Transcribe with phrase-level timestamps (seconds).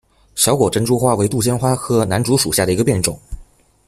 [0.33, 3.19] 小果珍珠花为杜鹃花科南烛属下的一个变种。